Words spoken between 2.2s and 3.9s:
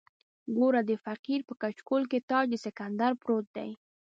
تاج د سکندر پروت دی.